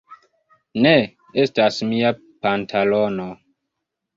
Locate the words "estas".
1.43-1.79